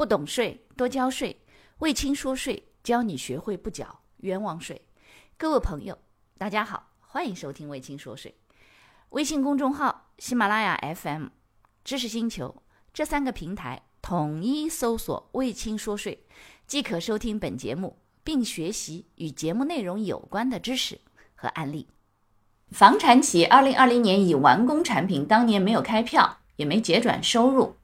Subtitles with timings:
[0.00, 1.42] 不懂税，多交税。
[1.80, 4.80] 魏青说税，教你学会不缴冤枉税。
[5.36, 5.98] 各位朋友，
[6.38, 8.34] 大家好，欢迎收听魏青说税。
[9.10, 11.26] 微信公众号、喜马拉雅 FM、
[11.84, 12.62] 知识星球
[12.94, 16.24] 这三个平台统一搜索“魏青说税”，
[16.66, 20.98] 即可收听本节目，并学习与节目内容有关的知识
[21.34, 21.86] 和案例。
[22.70, 27.76] 房产企业二零二零年已完工产品当年没有开票，也没结转收入。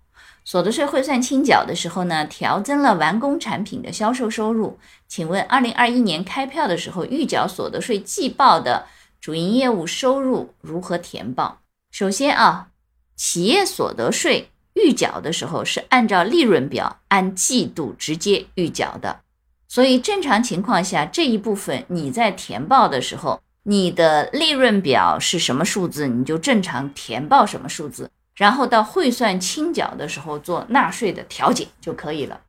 [0.46, 4.78] 所得税汇算清缴的时候呢，调增了完工产品的销售收入。
[5.08, 8.86] 请问，二零二一年开票的时候预缴所得税季报的
[9.20, 11.58] 主营业务收入如何填报？
[11.90, 12.68] 首先啊，
[13.16, 19.22] 企业所得税预缴的时候是按照利润表按季度直接预缴的，
[19.66, 28.08] 所以正常情况下这一部分你在填报的时候，你的利润表是什么数字，你就正常填报什么数字。
[28.36, 32.40] 然后到汇算清缴的时候做纳税的调解就可以了，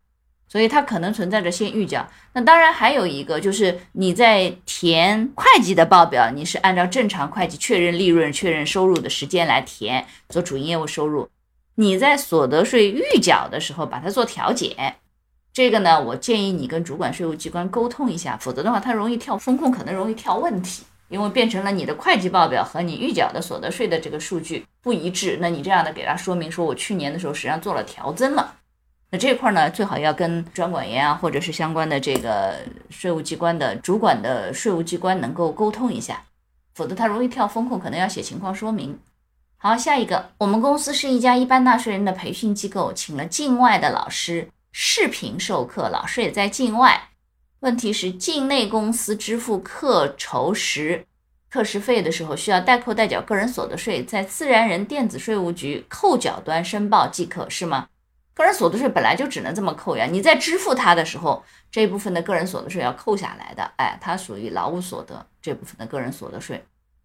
[0.49, 2.05] 所以它可能存在着先预缴。
[2.33, 11.29] 那当然还有一个就是你在填会计的报表，你是按照正常会计确认利润、确认收入的时间来填做主营业务收入。
[11.75, 14.95] 你在所得税预缴的时候把它做调解，
[15.53, 20.83] 这个呢，我建议你跟主管税务机关沟通一下，否则的话它容易跳风控，可能容易跳问题。
[21.09, 28.55] 因为变成了你的会计报表和你预缴的所得税的这个数据不一致，那你这样的给他说明说，我去年的时候实际上做了调增了，
[29.11, 32.57] 那这块呢最好要跟专管员啊，或者是相关的这个
[32.89, 36.23] 税务机关的主管的税务机关能够沟通一下，
[36.75, 38.99] 否则他容易跳风控，可能要写情况说明。
[39.59, 47.09] 好，下一个，我们公司是一家一般纳税人的培训机构，请了境外的老师视频授课，老师也在境外。
[47.61, 51.05] 问题是，境内公司支付课酬时、
[51.49, 57.87] 课时费的时候，需要代扣代缴个人所得税，在自然人电子税务局扣缴端申报即可，是吗？
[58.35, 66.63] 个人所得税本来就只能这么扣呀，你在支付它的时候，这部分的个人所得税要扣下来的，哎，它属于劳务所得这部分的个人所得税。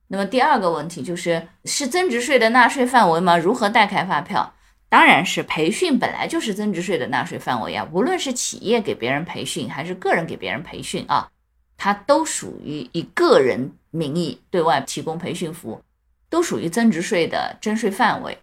[0.09, 3.39] 那么第二个问题就是，是增值税的纳税范围吗？
[3.39, 4.53] 如何代开发票？
[4.93, 11.31] 当然是培训本来就是增值税的纳税范围啊，无论是企业给别人培训还是个人给别人培训啊，
[11.79, 15.81] 它都属于以个人名义对外提供培训服务，
[16.29, 18.37] 都属于增值税的征税范围。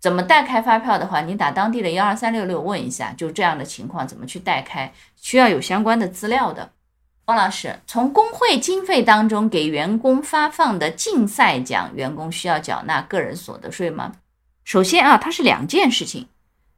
[0.00, 6.72] 怎么代开发票的话，你打当地的幺二三六六问一下，就这样的情况怎么去代开，需要有相关的资料的。
[7.26, 14.10] 汪老师，从工会经费当中给员工发放的竞赛奖，员工需要缴纳个人所得税吗？
[14.72, 16.28] 首先啊，它是两件事情。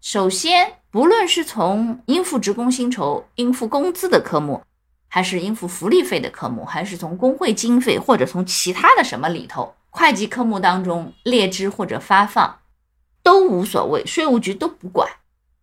[0.00, 4.60] 首先，不论是从应付职工薪酬、应付工资的科目，
[5.06, 12.59] 还是应付福利费的科目，还是从工会经费或者从其他的什么里头会计科目当中列支或者发放，
[13.22, 15.09] 都无所谓，税务局都不管。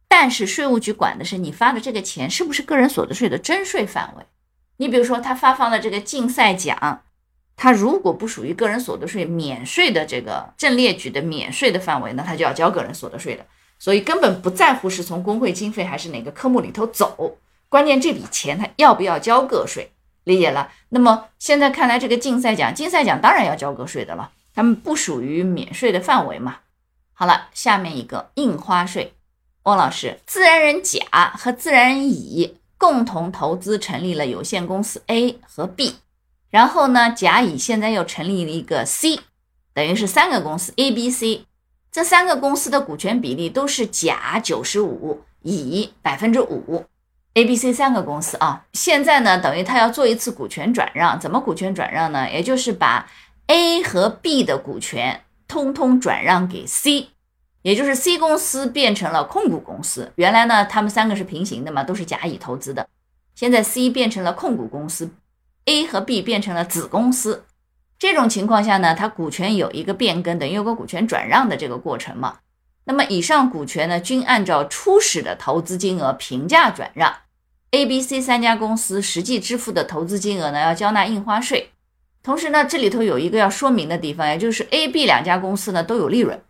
[0.07, 4.23] 但是税务局管的是你发的这个钱是不是个人所得税的征税范围。
[4.77, 7.01] 你比如说，他发放的这个竞赛奖。
[7.61, 13.45] 他如果不属于个人所得税免税的这个正列举的免税的范围，那他就要交个人所得税的。
[13.77, 17.37] 所以根本不在乎是从工会经费还是哪个科目里头走，
[17.69, 19.91] 关键这笔钱他要不要交个税，
[20.23, 20.71] 理解了？
[20.89, 26.57] 那么现在看来，这个竞赛奖，竞赛奖当然要交个税的了，他们不属于免税的范围嘛。
[27.13, 29.13] 好了，下面一个印花税，
[29.65, 30.99] 汪老师，自然人甲
[31.37, 35.97] 和自然人乙共同投资成立了有限公司 A 和 B。
[36.51, 39.21] 然后呢，甲乙现在又成立了一个 C，
[39.73, 41.45] 等于是三个公司 A、B、C，
[41.89, 46.85] 这三个公司的股权比例都是甲九十五，乙百分之五
[47.35, 48.65] ，A、B、C 三个公司啊。
[48.73, 52.29] 现在呢，等于他要做一次股权转让，怎么股权转让呢？
[52.29, 53.09] 也就是把
[53.47, 57.07] A 和 B 的股权通通转让给 C，
[57.61, 60.11] 也就是 C 公司变成了控股公司。
[60.15, 62.85] 原来呢，他们三个是平行的嘛，都是甲乙投资的，
[63.35, 65.09] 现在 C 变成了控股公司。
[65.65, 67.45] A 和 B 变成了子公司，
[67.99, 72.37] 这种情况下呢，它股权有一个变更，等于有个股权转让的这个过程嘛。
[72.85, 77.13] 那么以上股权呢，均按照初始的投资金额平价转让。
[77.69, 81.69] A、B、C 三家公司实际支付的投资金额呢，要交纳印花税。
[82.23, 86.41] 同时呢，这里头有一个要说明的地方，也就是 A、B 两家公司呢都有利润，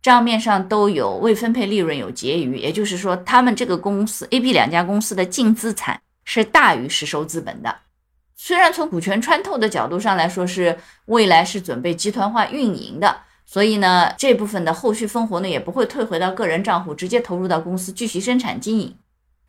[0.00, 7.74] 账面上都有未分配利润有结余，也就是说，他们这个公司 A、B 两家公司的净资产是大于实收资本的。
[8.40, 18.96] 虽然从股权穿透的角度上来说，是未来是准备集团化运营的，所以呢，这部分的后续分红呢也不会退回到个人账户，直接投入到公司继续生产经营。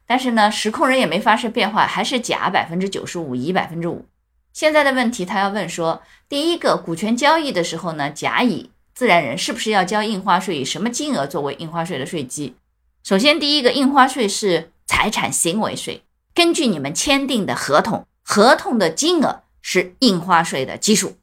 [0.07, 4.05] 但是呢，实控人也没发生变化，还是甲百分之九十五，乙百分之五。
[4.53, 10.57] 现在的问题，他要问说，第一个股权交易的时候呢，甲乙自然人是不是要交印花税？
[10.57, 12.55] 以什么金额作为印花税的税基？
[13.03, 16.01] 首先，第一个印花税是财产行为税。
[16.33, 21.17] 根据你们签订的合同，合同的金额是印花税的基数。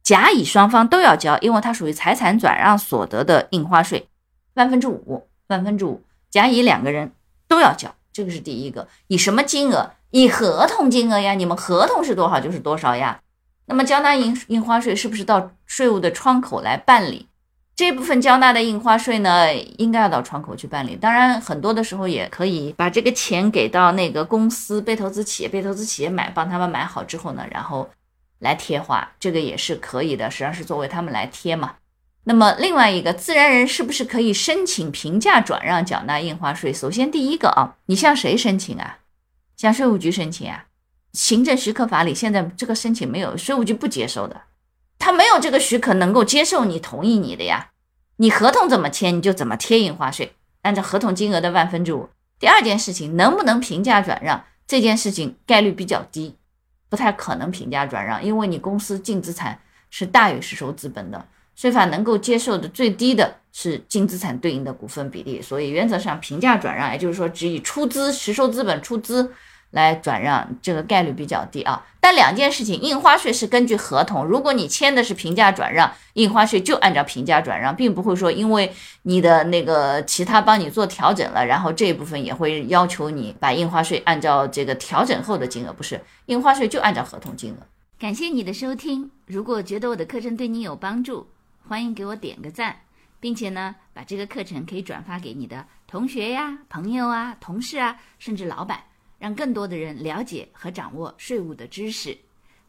[0.00, 4.08] 甲乙双方都要交，因为它属于财产转让所得的印花税，
[4.54, 6.00] 万分之五，万分之五，
[6.30, 7.10] 甲乙两个人
[7.48, 8.86] 都要交，这个是第一个。
[9.08, 9.90] 以什么金额？
[10.12, 13.20] 以合同金额呀，你们合同是多少就是多少呀。
[13.66, 17.26] 那么交纳印印花税是不是到税务的窗口来办理？
[17.74, 20.94] 这部分交纳的印花税呢，应该要到窗口去办理。
[20.96, 27.88] 当然，很多的时候也可以把这个钱给到那个公司被投资企业，被投资企业买，帮他们买好之后呢，然后。
[28.42, 31.76] 来贴花，这个也是可以的，实际上是作为他们来贴嘛。
[32.24, 36.72] 那么另外一个自然人是不是可以申请平价转让缴纳印花税？
[36.72, 38.98] 首先第一个啊，你向谁申请啊？
[39.56, 40.64] 向税务局申请啊？
[41.12, 44.40] 行政许可法里现在这个申请没有，税务局不接受的，
[45.02, 47.70] 他没有这个许可能够接受你同意你的呀。
[48.18, 52.08] 你合同怎么签你就怎么贴印花税，按照合同金额的万分之五。
[52.38, 56.36] 第二件事情能不能平价转让这件事情概率比较低。
[56.88, 59.58] 不太可能平价转让，因为你公司净资产
[59.90, 61.26] 是大于实收资本的，
[61.56, 69.32] 税法能够接受的最低的是净资产对应的股份比例，所以原则上平价转让，也就是说只以出资实收资本出资。
[69.72, 78.72] 来转让这个概率比较低啊，但两件事情，印花税是根据合同，如果你签的是平价转让，印花税就按照平价转让，并不会说因为
[79.02, 87.56] 你的那个其他帮你做调整了，然后这一部分也会要求你把印花税按照这个调整后的金额，不是，印花税就按照合同金额。
[87.98, 91.28] 感谢你的收听，如果觉得我的课程对你有帮助，
[91.66, 92.76] 欢迎给我点个赞，
[93.20, 98.80] 并且呢，把这个课程可以转发给你的同学呀、朋友啊、同事啊，甚至老板。
[99.22, 102.18] 让更多的人了解和掌握税务的知识，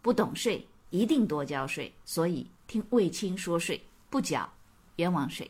[0.03, 1.91] 不懂税一定多交税。
[2.05, 4.47] 所以听卫青说税，不缴
[4.97, 5.49] 冤枉税。